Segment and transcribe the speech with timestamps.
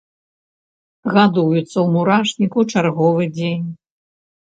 [1.17, 3.65] Гадуецца ў мурашніку чарговы дзень.